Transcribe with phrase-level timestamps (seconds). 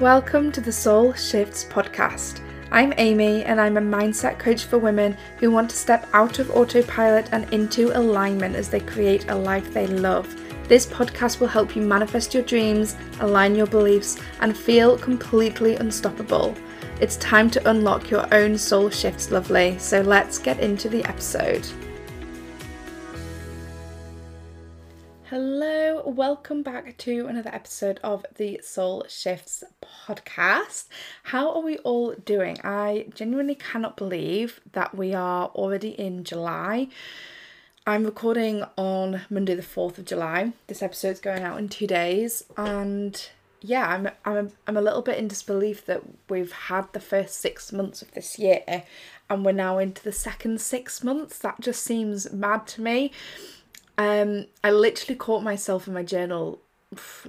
[0.00, 2.40] Welcome to the Soul Shifts podcast.
[2.70, 6.50] I'm Amy and I'm a mindset coach for women who want to step out of
[6.50, 10.34] autopilot and into alignment as they create a life they love.
[10.66, 16.56] This podcast will help you manifest your dreams, align your beliefs, and feel completely unstoppable.
[17.00, 19.78] It's time to unlock your own soul shifts, lovely.
[19.78, 21.68] So let's get into the episode.
[26.04, 30.88] Welcome back to another episode of the Soul Shifts podcast.
[31.24, 32.58] How are we all doing?
[32.64, 36.88] I genuinely cannot believe that we are already in July.
[37.86, 40.52] I'm recording on Monday, the 4th of July.
[40.66, 43.24] This episode's going out in two days, and
[43.60, 47.72] yeah, I'm, I'm, I'm a little bit in disbelief that we've had the first six
[47.72, 48.84] months of this year
[49.30, 51.38] and we're now into the second six months.
[51.38, 53.12] That just seems mad to me.
[54.02, 56.60] Um, I literally caught myself in my journal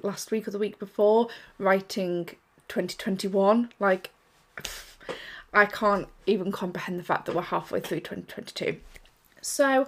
[0.02, 1.28] last week or the week before
[1.60, 2.26] writing
[2.68, 3.70] 2021.
[3.80, 4.10] Like,
[5.54, 8.78] I can't even comprehend the fact that we're halfway through 2022.
[9.40, 9.86] So,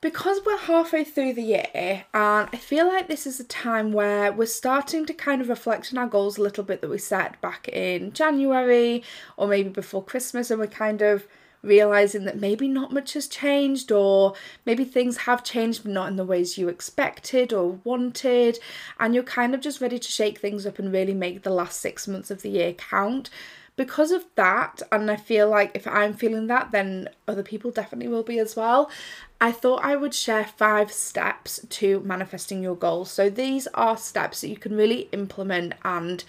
[0.00, 4.32] because we're halfway through the year, and I feel like this is a time where
[4.32, 7.38] we're starting to kind of reflect on our goals a little bit that we set
[7.42, 9.02] back in January
[9.36, 11.26] or maybe before Christmas, and we're kind of
[11.66, 16.16] realizing that maybe not much has changed, or maybe things have changed, but not in
[16.16, 18.58] the ways you expected or wanted,
[18.98, 21.80] and you're kind of just ready to shake things up and really make the last
[21.80, 23.28] six months of the year count.
[23.76, 28.08] Because of that, and I feel like if I'm feeling that, then other people definitely
[28.08, 28.90] will be as well.
[29.38, 33.10] I thought I would share five steps to manifesting your goals.
[33.10, 36.24] So, these are steps that you can really implement and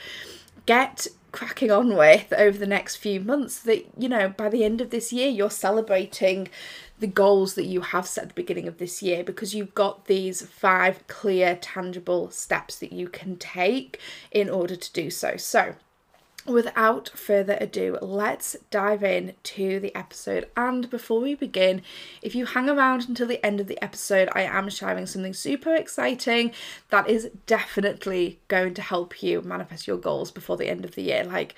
[0.66, 4.80] get cracking on with over the next few months that you know by the end
[4.82, 6.48] of this year you're celebrating
[7.00, 10.06] the goals that you have set at the beginning of this year because you've got
[10.06, 14.00] these five clear tangible steps that you can take
[14.32, 15.38] in order to do so.
[15.38, 15.76] So
[16.48, 20.48] without further ado, let's dive in to the episode.
[20.56, 21.82] And before we begin,
[22.22, 25.76] if you hang around until the end of the episode, I am sharing something super
[25.76, 26.52] exciting
[26.90, 31.04] that is definitely going to help you manifest your goals before the end of the
[31.04, 31.24] year.
[31.24, 31.56] Like,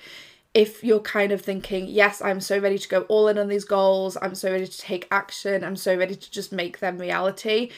[0.52, 3.64] if you're kind of thinking, yes, I'm so ready to go all in on these
[3.64, 7.70] goals, I'm so ready to take action, I'm so ready to just make them reality,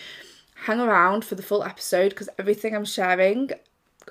[0.54, 3.50] hang around for the full episode because everything I'm sharing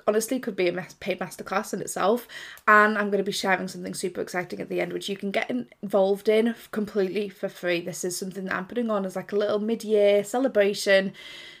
[0.06, 2.26] honestly could be a paid masterclass in itself
[2.66, 5.30] and i'm going to be sharing something super exciting at the end which you can
[5.30, 5.50] get
[5.82, 9.36] involved in completely for free this is something that i'm putting on as like a
[9.36, 11.12] little mid-year celebration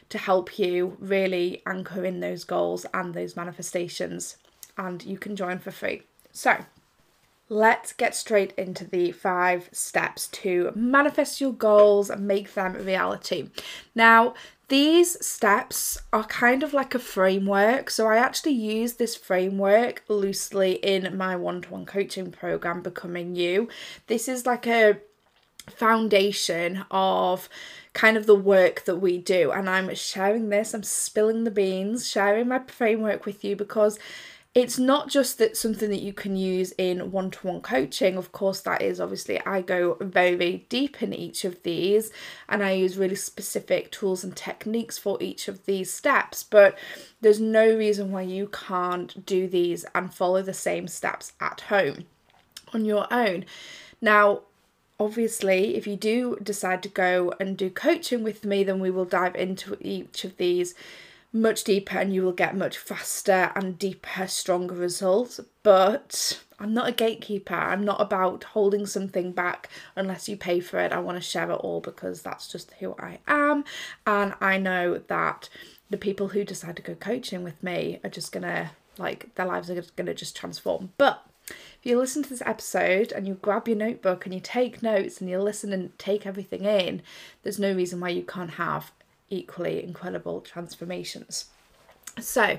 [0.08, 4.36] to help you really anchor in those goals and those manifestations
[4.76, 6.56] and you can join for free so
[7.52, 13.50] Let's get straight into the five steps to manifest your goals and make them reality.
[13.94, 14.32] Now,
[14.72, 17.90] these steps are kind of like a framework.
[17.90, 23.36] So I actually use this framework loosely in my one to one coaching program, Becoming
[23.36, 23.68] You.
[24.06, 24.96] This is like a
[25.68, 27.50] foundation of
[27.92, 29.52] kind of the work that we do.
[29.52, 33.98] And I'm sharing this, I'm spilling the beans, sharing my framework with you because
[34.54, 38.82] it's not just that something that you can use in one-to-one coaching of course that
[38.82, 42.10] is obviously i go very very deep in each of these
[42.48, 46.78] and i use really specific tools and techniques for each of these steps but
[47.22, 52.04] there's no reason why you can't do these and follow the same steps at home
[52.74, 53.44] on your own.
[54.00, 54.42] Now
[54.98, 59.04] obviously if you do decide to go and do coaching with me then we will
[59.04, 60.74] dive into each of these
[61.32, 65.40] much deeper and you will get much faster and deeper, stronger results.
[65.62, 67.54] But I'm not a gatekeeper.
[67.54, 70.92] I'm not about holding something back unless you pay for it.
[70.92, 73.64] I want to share it all because that's just who I am.
[74.06, 75.48] And I know that
[75.90, 79.46] the people who decide to go coaching with me are just going to, like, their
[79.46, 80.92] lives are going to just transform.
[80.98, 84.82] But if you listen to this episode and you grab your notebook and you take
[84.82, 87.02] notes and you listen and take everything in,
[87.42, 88.92] there's no reason why you can't have
[89.32, 91.46] equally incredible transformations.
[92.20, 92.58] So,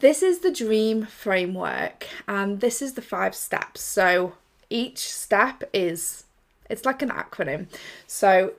[0.00, 3.82] this is the dream framework, and this is the five steps.
[3.82, 4.34] So,
[4.70, 6.24] each step is
[6.70, 7.66] it's like an acronym.
[8.06, 8.52] So,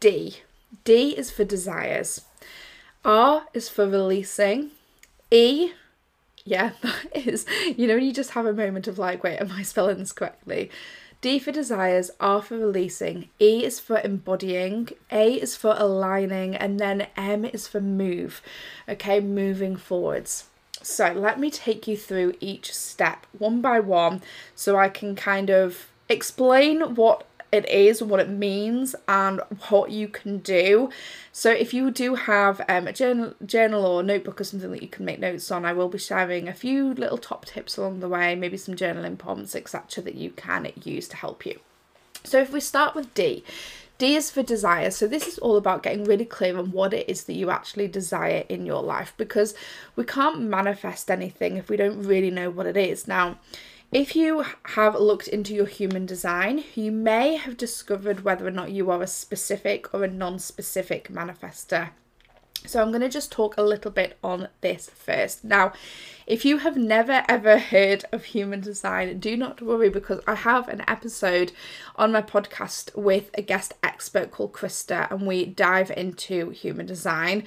[0.00, 0.38] D.
[0.84, 2.22] D is for desires.
[3.04, 4.70] R is for releasing.
[5.30, 5.72] E,
[6.44, 9.62] yeah, that is, you know, you just have a moment of like, wait, am I
[9.62, 10.70] spelling this correctly?
[11.22, 16.80] D for desires, R for releasing, E is for embodying, A is for aligning, and
[16.80, 18.42] then M is for move.
[18.88, 20.48] Okay, moving forwards.
[20.82, 24.20] So let me take you through each step one by one
[24.56, 30.08] so I can kind of explain what it is, what it means, and what you
[30.08, 30.90] can do.
[31.32, 34.88] So if you do have um, a journal, journal or notebook or something that you
[34.88, 38.08] can make notes on, I will be sharing a few little top tips along the
[38.08, 41.60] way, maybe some journaling prompts, etc., that you can use to help you.
[42.24, 43.44] So if we start with D,
[43.98, 44.90] D is for desire.
[44.90, 47.86] So this is all about getting really clear on what it is that you actually
[47.86, 49.54] desire in your life because
[49.94, 53.06] we can't manifest anything if we don't really know what it is.
[53.06, 53.38] Now,
[53.92, 58.72] if you have looked into your human design, you may have discovered whether or not
[58.72, 61.90] you are a specific or a non specific manifester.
[62.66, 65.44] So I'm going to just talk a little bit on this first.
[65.44, 65.72] Now,
[66.26, 70.68] if you have never ever heard of human design, do not worry because I have
[70.68, 71.52] an episode
[71.96, 77.44] on my podcast with a guest expert called Krista, and we dive into human design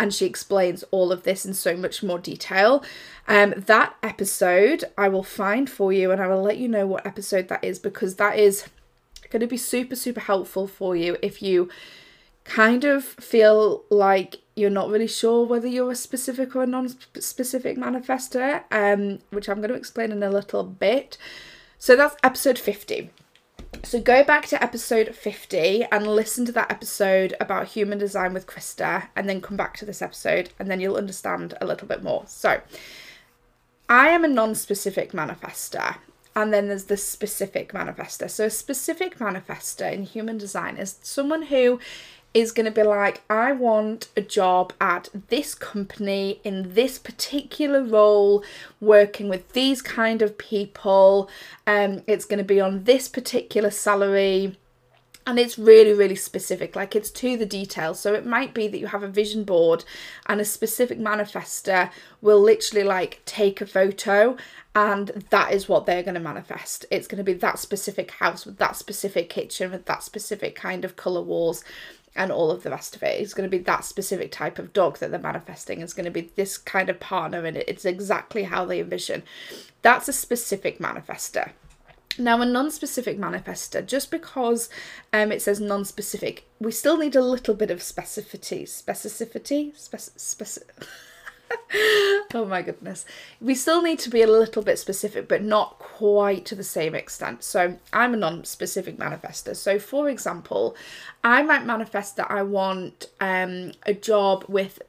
[0.00, 2.84] and she explains all of this in so much more detail.
[3.28, 7.06] Um, that episode I will find for you and I will let you know what
[7.06, 8.68] episode that is because that is
[9.30, 11.68] going to be super, super helpful for you if you
[12.44, 17.76] kind of feel like you're not really sure whether you're a specific or a non-specific
[17.76, 21.18] manifester, um, which I'm going to explain in a little bit.
[21.78, 23.10] So that's episode 50.
[23.84, 28.46] So go back to episode 50 and listen to that episode about human design with
[28.46, 32.02] Krista, and then come back to this episode, and then you'll understand a little bit
[32.02, 32.24] more.
[32.26, 32.62] So
[33.88, 35.98] I am a non-specific manifester.
[36.34, 38.28] And then there's the specific manifester.
[38.28, 41.80] So, a specific manifester in human design is someone who
[42.36, 47.82] is going to be like, I want a job at this company in this particular
[47.82, 48.44] role,
[48.78, 51.30] working with these kind of people.
[51.66, 54.58] Um, it's going to be on this particular salary.
[55.28, 58.78] And it's really really specific like it's to the detail so it might be that
[58.78, 59.84] you have a vision board
[60.26, 61.90] and a specific manifester
[62.20, 64.36] will literally like take a photo
[64.76, 66.84] and that is what they're going to manifest.
[66.90, 70.84] It's going to be that specific house with that specific kitchen with that specific kind
[70.84, 71.64] of color walls
[72.16, 73.20] and all of the rest of it.
[73.20, 75.80] It's going to be that specific type of dog that they're manifesting.
[75.80, 79.22] It's going to be this kind of partner, and it's exactly how they envision.
[79.82, 81.50] That's a specific manifester.
[82.18, 84.70] Now, a non specific manifester, just because
[85.12, 88.62] um, it says non specific, we still need a little bit of specificity.
[88.62, 89.76] Specificity?
[89.76, 90.86] Spec- specific.
[92.34, 93.04] Oh my goodness.
[93.40, 96.94] We still need to be a little bit specific, but not quite to the same
[96.94, 97.42] extent.
[97.44, 99.54] So I'm a non specific manifester.
[99.56, 100.76] So, for example,
[101.24, 104.80] I might manifest that I want um, a job with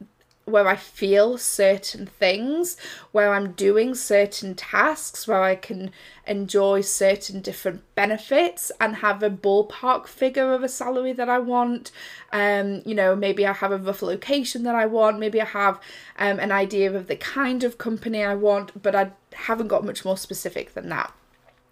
[0.47, 2.77] where I feel certain things,
[3.11, 5.91] where I'm doing certain tasks, where I can
[6.25, 11.91] enjoy certain different benefits and have a ballpark figure of a salary that I want.
[12.31, 15.81] Um, you know, maybe I have a rough location that I want, maybe I have
[16.17, 20.05] um, an idea of the kind of company I want, but I haven't got much
[20.05, 21.13] more specific than that.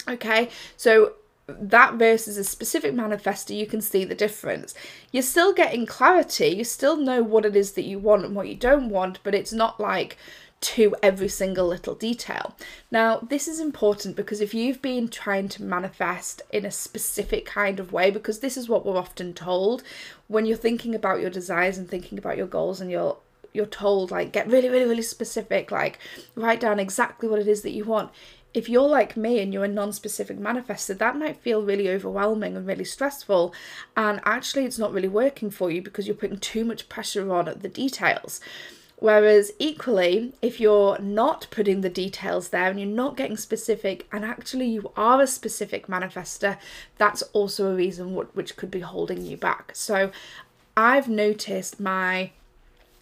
[0.05, 1.13] Okay, so
[1.47, 4.73] that versus a specific manifester, you can see the difference.
[5.11, 8.47] You're still getting clarity, you still know what it is that you want and what
[8.47, 10.17] you don't want, but it's not like
[10.61, 12.55] to every single little detail.
[12.89, 17.79] Now, this is important because if you've been trying to manifest in a specific kind
[17.79, 19.83] of way, because this is what we're often told
[20.27, 23.17] when you're thinking about your desires and thinking about your goals and you're
[23.53, 25.97] you're told like get really really really specific like
[26.35, 28.11] write down exactly what it is that you want
[28.55, 32.65] if you're like me and you're a non-specific manifester that might feel really overwhelming and
[32.65, 33.53] really stressful.
[33.97, 37.53] And actually it's not really working for you because you're putting too much pressure on
[37.59, 38.39] the details.
[38.97, 44.23] Whereas equally if you're not putting the details there and you're not getting specific and
[44.23, 46.57] actually you are a specific manifester
[46.97, 49.71] that's also a reason which could be holding you back.
[49.75, 50.11] So
[50.77, 52.31] i've noticed my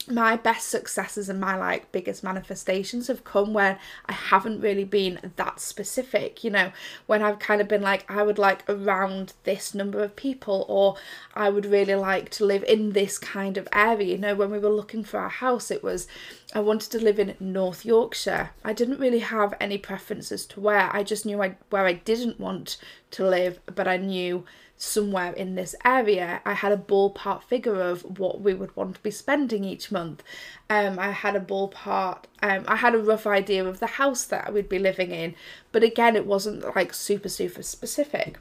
[0.08, 5.32] my best successes and my like biggest manifestations have come when I haven't really been
[5.36, 6.72] that specific, you know,
[7.06, 10.96] when I've kind of been like, I would like around this number of people, or
[11.34, 14.14] I would really like to live in this kind of area.
[14.14, 16.08] You know, when we were looking for our house, it was
[16.54, 18.52] I wanted to live in North Yorkshire.
[18.64, 22.40] I didn't really have any preferences to where, I just knew I, where I didn't
[22.40, 22.78] want
[23.12, 24.46] to live, but I knew
[24.84, 26.42] somewhere in this area.
[26.46, 30.24] I had a ballpark figure of what we would want to be spending each month.
[30.70, 34.54] Um, I had a ballpark, um, I had a rough idea of the house that
[34.54, 35.36] would be living in,
[35.72, 38.38] but again, it wasn't like super, super specific.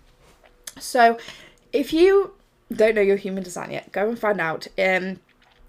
[0.78, 1.18] So,
[1.72, 2.34] if you
[2.72, 4.66] don't know your human design yet, go and find out.
[4.78, 5.20] Um,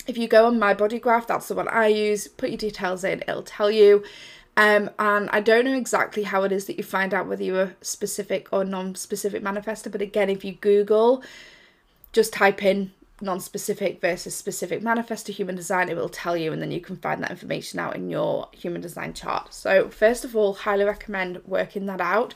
[0.08, 3.03] if you go on my body graph, that's the one I use, put your details
[3.03, 4.03] in, it'll tell you
[4.55, 7.62] um, and I don't know exactly how it is that you find out whether you're
[7.62, 11.24] a specific or non specific manifester, but again, if you Google,
[12.12, 16.62] just type in non specific versus specific manifester human design, it will tell you, and
[16.62, 19.53] then you can find that information out in your human design chart.
[19.53, 22.33] So, first of all, highly recommend working that out.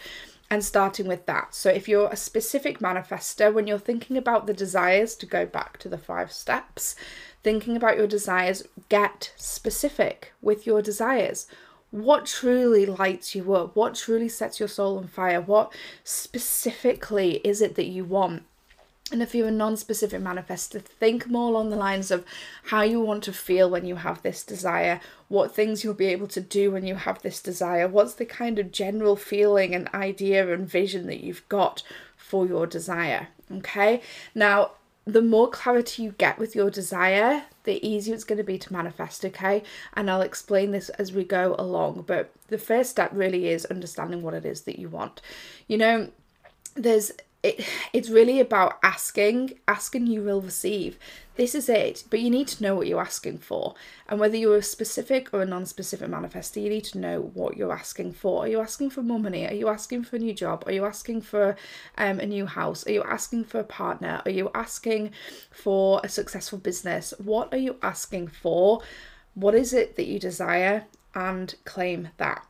[0.49, 1.53] and starting with that.
[1.53, 5.77] So, if you're a specific manifester, when you're thinking about the desires, to go back
[5.79, 6.95] to the five steps,
[7.43, 11.47] thinking about your desires, get specific with your desires.
[11.91, 13.75] What truly lights you up?
[13.75, 15.41] What truly sets your soul on fire?
[15.41, 18.43] What specifically is it that you want?
[19.09, 22.25] And if you're a non specific manifester, think more along the lines of
[22.65, 26.27] how you want to feel when you have this desire, what things you'll be able
[26.27, 30.53] to do when you have this desire, what's the kind of general feeling and idea
[30.53, 31.83] and vision that you've got
[32.17, 33.29] for your desire.
[33.49, 34.01] Okay,
[34.35, 34.71] now
[35.07, 38.73] the more clarity you get with your desire, the easier it's going to be to
[38.73, 39.63] manifest, okay?
[39.93, 42.03] And I'll explain this as we go along.
[42.05, 45.21] But the first step really is understanding what it is that you want.
[45.67, 46.11] You know,
[46.75, 50.97] there's it, it's really about asking asking you will receive.
[51.35, 53.75] This is it but you need to know what you're asking for.
[54.09, 57.71] And whether you're a specific or a non-specific manifester you need to know what you're
[57.71, 58.43] asking for.
[58.43, 59.47] Are you asking for more money?
[59.47, 60.63] Are you asking for a new job?
[60.65, 61.55] Are you asking for
[61.97, 62.85] um, a new house?
[62.87, 64.21] Are you asking for a partner?
[64.25, 65.11] Are you asking
[65.51, 67.13] for a successful business?
[67.19, 68.81] What are you asking for?
[69.35, 70.85] What is it that you desire?
[71.13, 72.45] And claim that.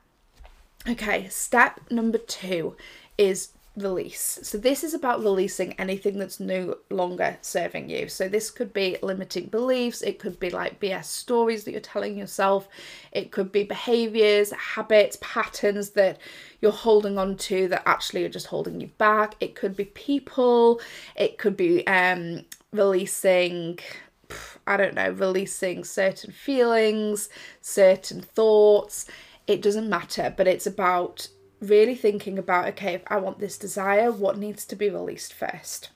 [0.88, 2.76] Okay step number two
[3.18, 4.40] is release.
[4.44, 8.10] So this is about releasing anything that's no longer serving you.
[8.10, 12.18] So this could be limiting beliefs, it could be like BS stories that you're telling
[12.18, 12.68] yourself,
[13.12, 16.20] it could be behaviors, habits, patterns that
[16.62, 19.36] you're holding on to that actually are just holding you back.
[19.40, 20.82] It could be people,
[21.16, 23.80] it could be um releasing
[24.66, 27.30] I don't know, releasing certain feelings,
[27.62, 29.06] certain thoughts.
[29.48, 31.30] It doesn't matter, but it's about
[31.60, 35.90] really thinking about okay, if I want this desire, what needs to be released first?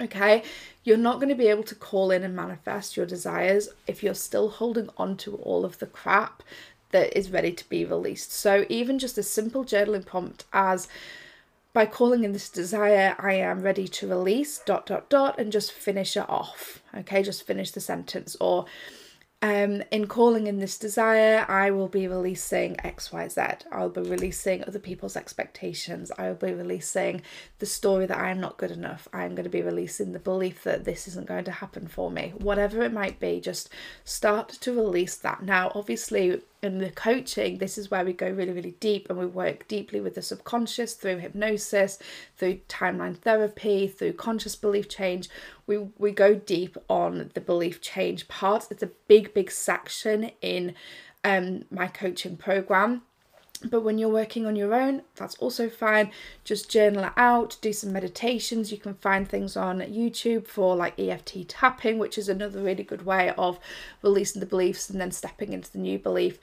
[0.00, 0.42] Okay,
[0.84, 4.14] you're not going to be able to call in and manifest your desires if you're
[4.14, 6.42] still holding on to all of the crap
[6.90, 8.32] that is ready to be released.
[8.32, 10.86] So, even just a simple journaling prompt as
[11.72, 15.72] by calling in this desire, I am ready to release dot dot dot and just
[15.72, 16.82] finish it off.
[16.96, 18.66] Okay, just finish the sentence or
[19.42, 23.64] um, in calling in this desire, I will be releasing XYZ.
[23.70, 26.10] I'll be releasing other people's expectations.
[26.18, 27.20] I will be releasing
[27.58, 29.08] the story that I am not good enough.
[29.12, 32.32] I'm going to be releasing the belief that this isn't going to happen for me.
[32.38, 33.68] Whatever it might be, just
[34.04, 35.42] start to release that.
[35.42, 39.26] Now, obviously, in the coaching, this is where we go really, really deep and we
[39.26, 41.98] work deeply with the subconscious through hypnosis,
[42.36, 45.28] through timeline therapy, through conscious belief change.
[45.66, 48.66] We, we go deep on the belief change part.
[48.70, 50.74] It's a big, big section in
[51.24, 53.02] um, my coaching program.
[53.64, 56.10] But when you're working on your own, that's also fine.
[56.44, 58.70] Just journal it out, do some meditations.
[58.70, 63.06] You can find things on YouTube for like EFT tapping, which is another really good
[63.06, 63.58] way of
[64.02, 66.38] releasing the beliefs and then stepping into the new belief.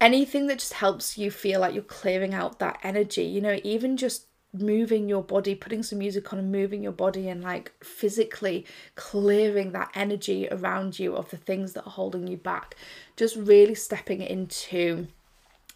[0.00, 3.96] Anything that just helps you feel like you're clearing out that energy, you know, even
[3.96, 8.64] just moving your body, putting some music on and moving your body and like physically
[8.94, 12.74] clearing that energy around you of the things that are holding you back.
[13.16, 15.08] Just really stepping into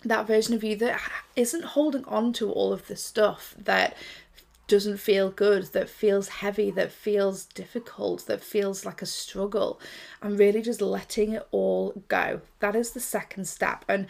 [0.05, 1.01] that version of you that
[1.37, 3.97] isn't holding on to all of the stuff that
[4.69, 9.81] doesn't feel good, that feels heavy, that feels difficult, that feels like a struggle,
[10.23, 12.41] and really just letting it all go.
[12.61, 13.85] That is the second step.
[13.89, 14.07] And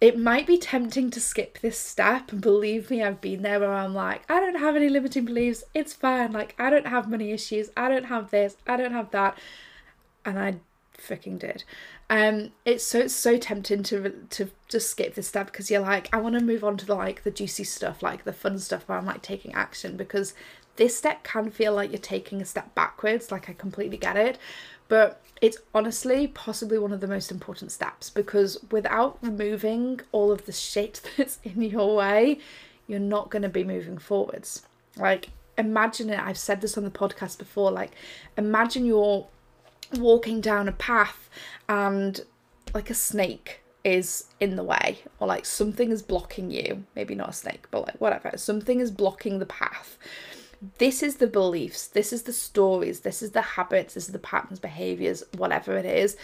[0.00, 2.32] it might be tempting to skip this step.
[2.32, 5.62] And believe me, I've been there where I'm like, I don't have any limiting beliefs.
[5.74, 6.32] It's fine.
[6.32, 7.70] Like, I don't have money issues.
[7.76, 8.56] I don't have this.
[8.66, 9.38] I don't have that.
[10.24, 10.56] And I
[10.98, 11.64] freaking did.
[12.10, 16.12] Um, it's so it's so tempting to to just skip this step because you're like,
[16.12, 18.88] I want to move on to the, like the juicy stuff, like the fun stuff
[18.88, 20.34] where I'm like taking action because
[20.74, 23.30] this step can feel like you're taking a step backwards.
[23.30, 24.38] Like I completely get it,
[24.88, 30.46] but it's honestly possibly one of the most important steps because without removing all of
[30.46, 32.40] the shit that's in your way,
[32.88, 34.66] you're not going to be moving forwards.
[34.96, 36.18] Like imagine it.
[36.18, 37.70] I've said this on the podcast before.
[37.70, 37.92] Like
[38.36, 39.28] imagine you're
[39.98, 41.28] walking down a path
[41.68, 42.20] and
[42.74, 46.84] like a snake is in the way or like something is blocking you.
[46.94, 48.32] Maybe not a snake but like whatever.
[48.36, 49.98] Something is blocking the path.
[50.78, 51.86] This is the beliefs.
[51.86, 53.00] This is the stories.
[53.00, 53.94] This is the habits.
[53.94, 56.16] This is the patterns behaviors whatever it is.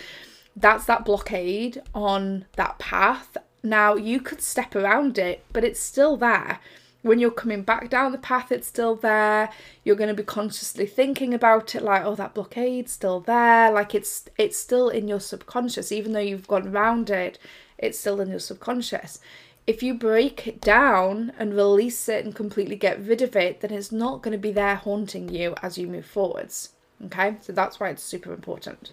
[0.55, 3.37] That's that blockade on that path.
[3.63, 6.61] Now you could step around it but it's still there
[7.07, 9.51] when you're coming back down the path, it's still there.
[9.85, 13.71] You're going to be consciously thinking about it, like, oh, that blockade's still there.
[13.71, 17.39] Like it's it's still in your subconscious, even though you've gone around it.
[17.79, 19.21] It's still in your subconscious.
[19.67, 23.73] If you break it down and release it and completely get rid of it, then
[23.73, 26.71] it's not going to be there haunting you as you move forwards.
[27.05, 28.93] Okay, so that's why it's super important.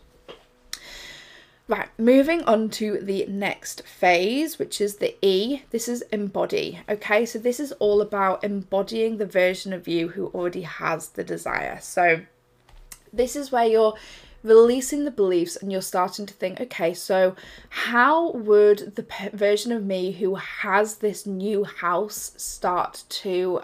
[1.65, 5.61] Right, moving on to the next phase, which is the E.
[5.69, 6.81] This is embody.
[6.89, 11.23] Okay, so this is all about embodying the version of you who already has the
[11.23, 11.79] desire.
[11.81, 12.21] So,
[13.13, 13.95] this is where you're
[14.43, 17.33] releasing the beliefs and you're starting to think, okay, so
[17.69, 23.61] how would the version of me who has this new house start to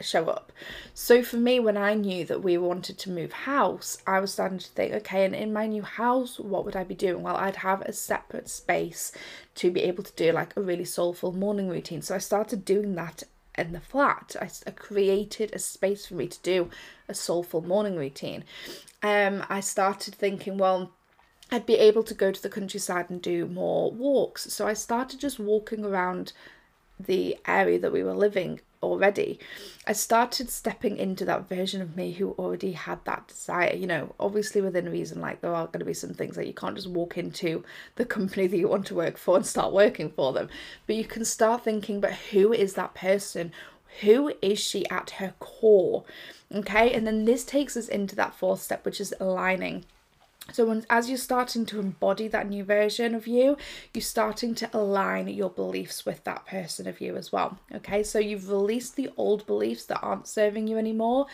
[0.00, 0.52] show up.
[0.94, 4.58] So for me, when I knew that we wanted to move house, I was starting
[4.58, 7.22] to think, okay, and in my new house, what would I be doing?
[7.22, 9.12] Well, I'd have a separate space
[9.56, 12.02] to be able to do like a really soulful morning routine.
[12.02, 13.22] So I started doing that
[13.56, 14.36] in the flat.
[14.40, 16.70] I, I created a space for me to do
[17.08, 18.44] a soulful morning routine.
[19.02, 20.92] Um, I started thinking, well,
[21.50, 24.52] I'd be able to go to the countryside and do more walks.
[24.52, 26.32] So I started just walking around
[26.98, 29.38] the area that we were living already,
[29.86, 33.74] I started stepping into that version of me who already had that desire.
[33.74, 36.54] You know, obviously within reason, like there are going to be some things that you
[36.54, 37.64] can't just walk into
[37.96, 40.48] the company that you want to work for and start working for them,
[40.86, 43.52] but you can start thinking, but who is that person?
[44.00, 46.04] Who is she at her core?
[46.54, 49.84] Okay, and then this takes us into that fourth step, which is aligning
[50.52, 53.56] so when, as you're starting to embody that new version of you,
[53.92, 57.58] you're starting to align your beliefs with that person of you as well.
[57.74, 61.26] Okay, so you've released the old beliefs that aren't serving you anymore.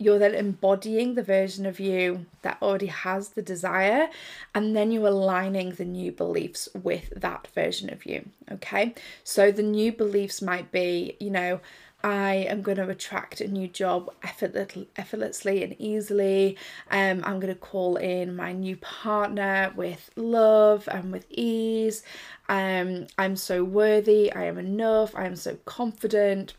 [0.00, 4.08] You're then embodying the version of you that already has the desire,
[4.54, 8.28] and then you're aligning the new beliefs with that version of you.
[8.52, 11.60] Okay, so the new beliefs might be, you know,
[12.04, 16.56] I am going to attract a new job effortlessly and easily.
[16.90, 22.04] Um, I'm going to call in my new partner with love and with ease.
[22.48, 24.32] Um, I'm so worthy.
[24.32, 25.14] I am enough.
[25.16, 26.54] I am so confident.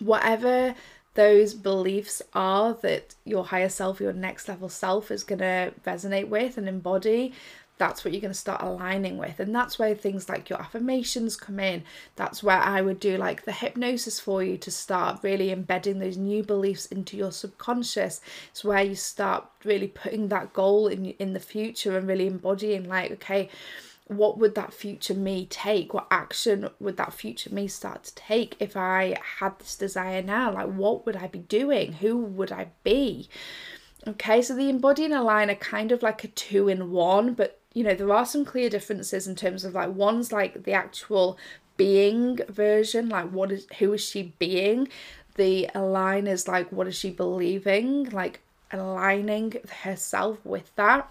[0.00, 0.74] Whatever
[1.14, 6.28] those beliefs are that your higher self, your next level self is going to resonate
[6.28, 7.32] with and embody,
[7.76, 11.36] that's what you're going to start aligning with and that's where things like your affirmations
[11.36, 11.82] come in.
[12.16, 16.16] That's where i would do like the hypnosis for you to start really embedding those
[16.16, 18.20] new beliefs into your subconscious.
[18.50, 22.88] It's where you start really putting that goal in in the future and really embodying
[22.88, 23.48] like okay
[24.06, 25.94] what would that future me take?
[25.94, 30.52] What action would that future me start to take if i had this desire now?
[30.52, 31.94] Like what would i be doing?
[31.94, 33.28] Who would i be?
[34.06, 37.60] Okay, so the embody and align are kind of like a two in one, but
[37.74, 41.36] you know, there are some clear differences in terms of like one's like the actual
[41.76, 44.88] being version, like what is who is she being?
[45.34, 51.10] The align is like what is she believing, like aligning herself with that.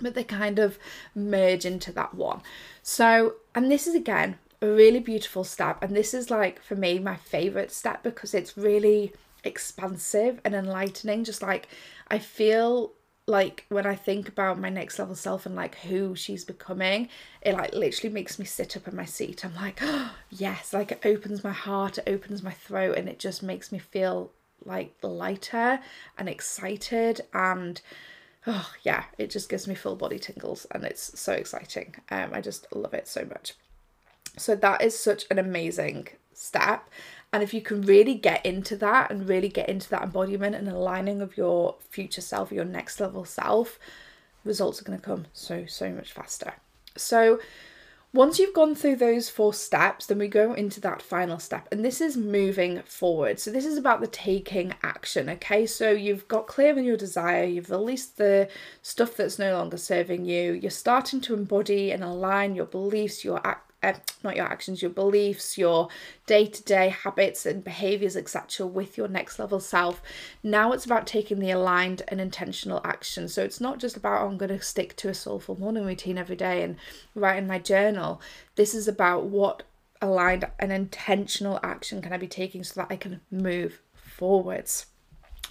[0.00, 0.78] But they kind of
[1.14, 2.42] merge into that one.
[2.82, 5.82] So, and this is again a really beautiful step.
[5.82, 11.24] And this is like for me my favorite step because it's really expansive and enlightening.
[11.24, 11.66] Just like
[12.08, 12.92] I feel
[13.26, 17.08] like when I think about my next level self and like who she's becoming,
[17.42, 19.44] it like literally makes me sit up in my seat.
[19.44, 23.18] I'm like, oh, yes, like it opens my heart, it opens my throat, and it
[23.18, 24.32] just makes me feel
[24.64, 25.80] like lighter
[26.18, 27.80] and excited and
[28.46, 31.94] oh yeah, it just gives me full body tingles and it's so exciting.
[32.10, 33.54] Um, I just love it so much.
[34.36, 36.88] So that is such an amazing step.
[37.36, 40.70] And if you can really get into that and really get into that embodiment and
[40.70, 43.78] aligning of your future self, your next level self,
[44.42, 46.54] results are going to come so, so much faster.
[46.96, 47.38] So,
[48.14, 51.84] once you've gone through those four steps, then we go into that final step, and
[51.84, 53.38] this is moving forward.
[53.38, 55.28] So, this is about the taking action.
[55.28, 58.48] Okay, so you've got clear on your desire, you've released the
[58.80, 63.46] stuff that's no longer serving you, you're starting to embody and align your beliefs, your
[63.46, 65.88] act uh, not your actions, your beliefs, your
[66.26, 70.02] day to day habits and behaviors, etc., with your next level self.
[70.42, 73.28] Now it's about taking the aligned and intentional action.
[73.28, 76.18] So it's not just about, oh, I'm going to stick to a soulful morning routine
[76.18, 76.76] every day and
[77.14, 78.20] write in my journal.
[78.56, 79.62] This is about what
[80.02, 84.86] aligned and intentional action can I be taking so that I can move forwards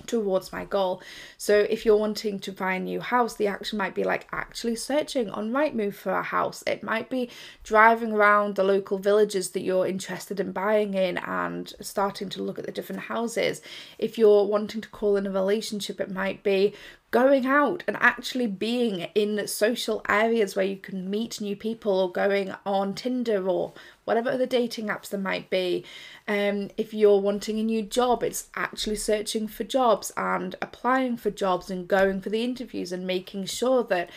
[0.05, 1.01] towards my goal.
[1.37, 4.75] So if you're wanting to buy a new house, the action might be like actually
[4.75, 6.63] searching on Rightmove for a house.
[6.67, 7.29] It might be
[7.63, 12.59] driving around the local villages that you're interested in buying in and starting to look
[12.59, 13.61] at the different houses.
[13.97, 16.73] If you're wanting to call in a relationship, it might be
[17.11, 22.11] going out and actually being in social areas where you can meet new people or
[22.11, 23.73] going on Tinder or
[24.05, 25.83] whatever other dating apps there might be.
[26.27, 31.31] Um, if you're wanting a new job, it's actually searching for jobs and applying for
[31.31, 34.09] jobs and going for the interviews and making sure that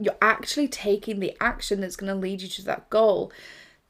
[0.00, 3.32] you're actually taking the action that's going to lead you to that goal.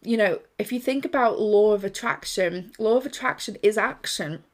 [0.02, 4.44] You know, if you think about law of attraction, law of attraction is action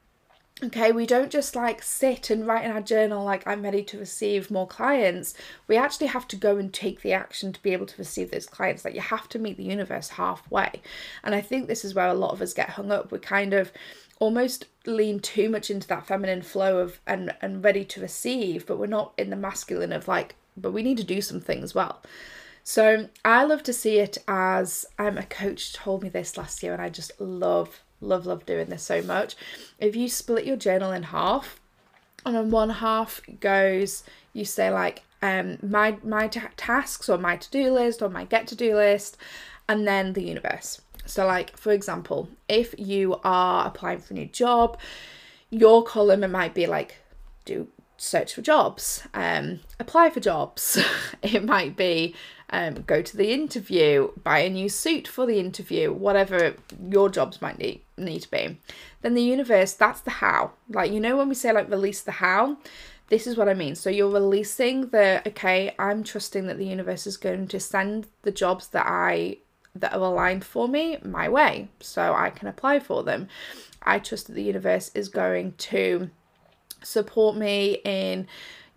[0.63, 3.99] Okay, we don't just like sit and write in our journal like I'm ready to
[3.99, 5.33] receive more clients.
[5.67, 8.45] We actually have to go and take the action to be able to receive those
[8.45, 8.85] clients.
[8.85, 10.81] Like you have to meet the universe halfway.
[11.21, 13.11] And I think this is where a lot of us get hung up.
[13.11, 13.73] We kind of
[14.19, 18.77] almost lean too much into that feminine flow of and and ready to receive, but
[18.77, 22.01] we're not in the masculine of like, but we need to do something as well.
[22.63, 26.71] So I love to see it as um, a coach told me this last year,
[26.71, 29.35] and I just love love, love doing this so much.
[29.79, 31.59] If you split your journal in half,
[32.25, 37.49] and on one half goes, you say like, um, my my tasks or my to
[37.49, 39.17] do list or my get to do list,
[39.69, 40.81] and then the universe.
[41.05, 44.77] So, like for example, if you are applying for a new job,
[45.49, 46.97] your column it might be like
[47.45, 50.77] do search for jobs, um, apply for jobs.
[51.21, 52.15] it might be
[52.53, 56.55] um, go to the interview, buy a new suit for the interview, whatever
[56.87, 58.59] your jobs might need, need to be.
[59.01, 60.51] Then the universe, that's the how.
[60.69, 62.57] Like, you know, when we say like release the how,
[63.09, 63.73] this is what I mean.
[63.73, 68.31] So you're releasing the, okay, I'm trusting that the universe is going to send the
[68.31, 69.37] jobs that I
[69.75, 73.27] that are aligned for me my way so I can apply for them.
[73.81, 76.11] I trust that the universe is going to
[76.83, 78.27] support me in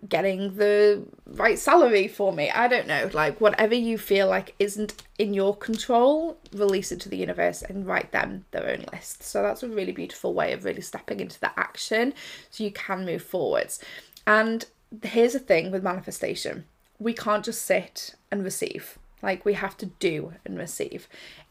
[0.08, 2.50] getting the right salary for me.
[2.50, 3.10] I don't know.
[3.12, 7.86] Like, whatever you feel like isn't in your control, release it to the universe and
[7.86, 9.22] write them their own list.
[9.22, 12.12] So, that's a really beautiful way of really stepping into the action
[12.50, 13.80] so you can move forwards.
[14.26, 14.66] And
[15.02, 16.64] here's the thing with manifestation
[16.98, 18.98] we can't just sit and receive.
[19.22, 21.08] Like, we have to do and receive.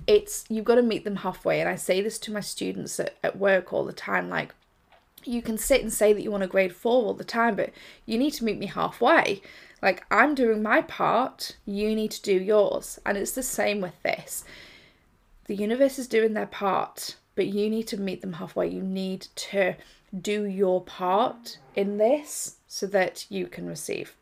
[0.08, 1.60] It's, you've got to meet them halfway.
[1.60, 4.54] And I say this to my students at, at work all the time like,
[5.28, 7.72] you can sit and say that you want a grade four all the time, but
[8.06, 9.42] you need to meet me halfway.
[9.82, 13.00] Like, I'm doing my part, you need to do yours.
[13.06, 14.44] And it's the same with this.
[15.46, 18.68] The universe is doing their part, but you need to meet them halfway.
[18.68, 19.76] You need to
[20.20, 24.16] do your part in this so that you can receive.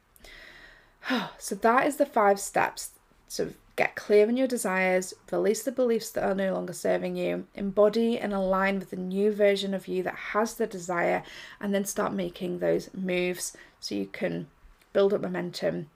[1.37, 2.91] So, that is the five steps.
[3.27, 7.47] So, Get clear on your desires, release the beliefs that are no longer serving you,
[7.55, 11.23] embody and align with the new version of you that has the desire,
[11.59, 14.47] and then start making those moves so you can
[14.93, 15.87] build up momentum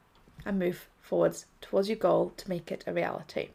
[0.43, 3.49] and move forwards towards your goal to make it a reality.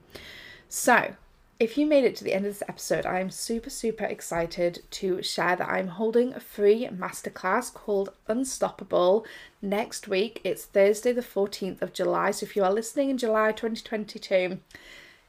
[0.69, 1.17] So,
[1.63, 4.83] if you made it to the end of this episode, I am super, super excited
[4.91, 9.25] to share that I'm holding a free masterclass called Unstoppable
[9.63, 10.41] next week.
[10.43, 12.33] It's Thursday, the 14th of July.
[12.33, 14.59] So if you are listening in July 2022,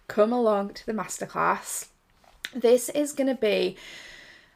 [0.08, 1.89] come along to the masterclass.
[2.52, 3.78] This is going to be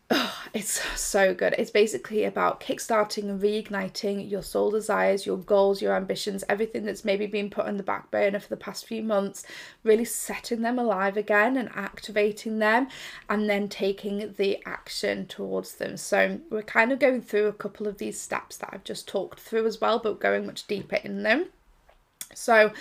[0.10, 1.56] Oh, it's so good.
[1.58, 7.06] It's basically about kickstarting and reigniting your soul desires, your goals, your ambitions, everything that's
[7.06, 9.44] maybe been put on the back burner for the past few months,
[9.84, 12.88] really setting them alive again and activating them,
[13.30, 15.98] and then taking the action towards them.
[15.98, 19.40] So, we're kind of going through a couple of these steps that I've just talked
[19.40, 21.48] through as well, but going much deeper in them.
[22.34, 22.72] So,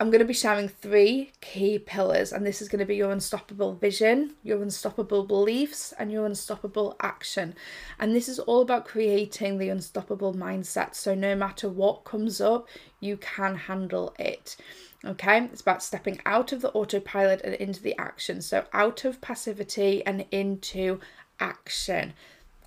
[0.00, 3.12] I'm going to be sharing three key pillars, and this is going to be your
[3.12, 7.54] unstoppable vision, your unstoppable beliefs, and your unstoppable action.
[7.98, 10.94] And this is all about creating the unstoppable mindset.
[10.94, 12.66] So, no matter what comes up,
[13.00, 14.56] you can handle it.
[15.04, 18.40] Okay, it's about stepping out of the autopilot and into the action.
[18.40, 21.00] So, out of passivity and into
[21.38, 22.14] action.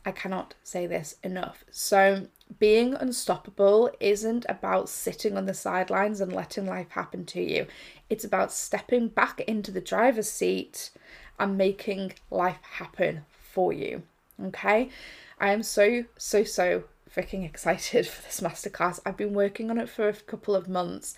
[0.05, 1.65] I cannot say this enough.
[1.71, 2.27] So,
[2.59, 7.67] being unstoppable isn't about sitting on the sidelines and letting life happen to you.
[8.09, 10.91] It's about stepping back into the driver's seat
[11.39, 14.03] and making life happen for you.
[14.41, 14.89] Okay?
[15.39, 18.99] I am so, so, so freaking excited for this masterclass.
[19.05, 21.15] I've been working on it for a couple of months,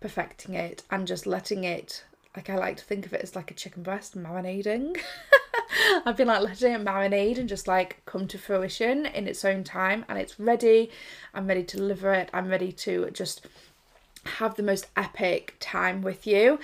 [0.00, 3.50] perfecting it and just letting it, like, I like to think of it as like
[3.50, 4.96] a chicken breast marinading.
[6.06, 9.64] I've been like letting it marinate and just like come to fruition in its own
[9.64, 10.90] time and it's ready.
[11.34, 12.30] I'm ready to deliver it.
[12.32, 13.46] I'm ready to just
[14.24, 16.58] have the most epic time with you.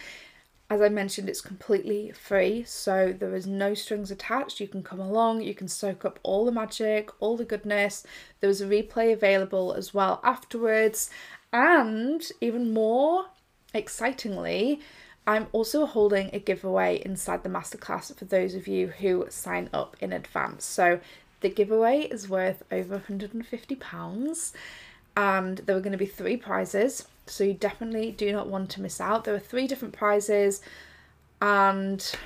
[0.68, 4.59] As I mentioned, it's completely free, so there is no strings attached.
[4.59, 8.05] You can come along, you can soak up all the magic, all the goodness.
[8.40, 11.09] There was a replay available as well afterwards,
[11.52, 13.26] and even more
[13.72, 14.81] excitingly,
[15.26, 19.96] I'm also holding a giveaway inside the masterclass for those of you who sign up
[20.00, 20.64] in advance.
[20.64, 21.00] So
[21.40, 24.52] the giveaway is worth over £150
[25.16, 27.08] and there are going to be three prizes.
[27.26, 29.24] So you definitely do not want to miss out.
[29.24, 30.60] There are three different prizes
[31.42, 32.16] and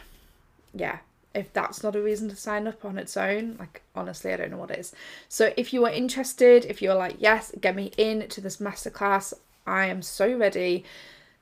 [0.74, 0.98] yeah,
[1.34, 4.50] if that's not a reason to sign up on its own, like honestly, I don't
[4.50, 4.92] know what is.
[5.28, 9.32] So if you are interested, if you're like, yes, get me in to this masterclass,
[9.66, 10.84] I am so ready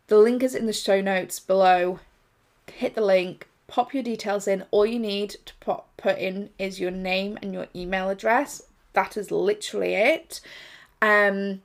[0.09, 2.01] the link is in the show notes below.
[2.67, 4.65] Hit the link, pop your details in.
[4.71, 8.63] All you need to put, put in is your name and your email address.
[8.95, 10.41] That is literally it.
[11.01, 11.63] Um,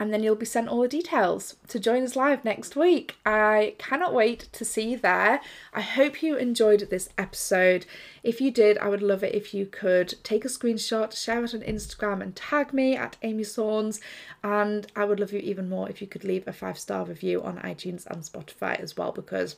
[0.00, 3.16] and then you'll be sent all the details to join us live next week.
[3.26, 5.42] I cannot wait to see you there.
[5.74, 7.84] I hope you enjoyed this episode.
[8.22, 11.54] If you did, I would love it if you could take a screenshot, share it
[11.54, 14.00] on Instagram, and tag me at Amy Saunds.
[14.42, 17.42] And I would love you even more if you could leave a five star review
[17.42, 19.56] on iTunes and Spotify as well, because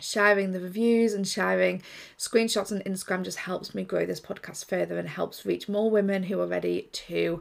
[0.00, 1.82] sharing the reviews and sharing
[2.18, 6.24] screenshots on Instagram just helps me grow this podcast further and helps reach more women
[6.24, 7.40] who are ready to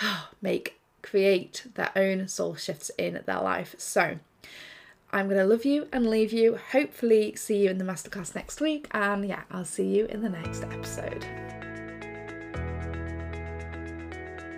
[0.40, 3.74] make create their own soul shifts in their life.
[3.78, 4.18] So
[5.12, 6.58] I'm going to love you and leave you.
[6.72, 8.88] Hopefully, see you in the masterclass next week.
[8.90, 11.24] And yeah, I'll see you in the next episode.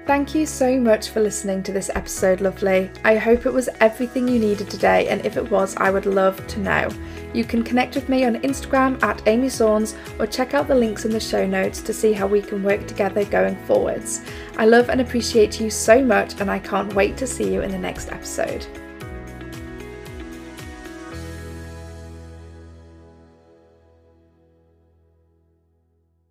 [0.07, 2.93] Thank you so much for listening to this episode, lovely.
[3.05, 6.47] I hope it was everything you needed today, and if it was, I would love
[6.47, 6.89] to know.
[7.35, 11.07] You can connect with me on Instagram at Amy Saunds or check out the links
[11.07, 14.23] in the show notes to see how we can work together going forwards.
[14.57, 17.73] I love and appreciate you so much, and I can't wait to see you in
[17.73, 18.65] the next episode.